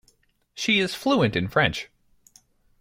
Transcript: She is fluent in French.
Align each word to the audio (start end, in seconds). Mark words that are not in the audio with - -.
She 0.55 0.79
is 0.79 0.95
fluent 0.95 1.35
in 1.35 1.47
French. 1.47 1.91